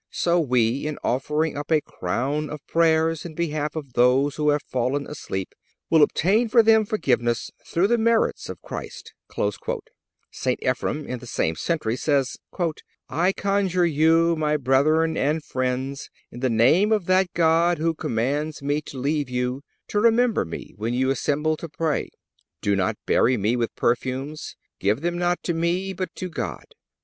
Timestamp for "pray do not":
21.69-22.97